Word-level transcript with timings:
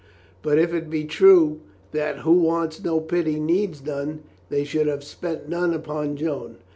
But 0.41 0.57
if 0.57 0.73
it 0.73 0.89
be 0.89 1.03
true 1.05 1.61
that 1.91 2.21
who 2.21 2.31
wants 2.31 2.83
no 2.83 2.99
pity 2.99 3.39
needs 3.39 3.85
none, 3.85 4.23
they 4.49 4.63
should 4.63 4.87
have 4.87 5.03
spent 5.03 5.47
none 5.47 5.75
upon 5.75 6.15
Joan. 6.17 6.57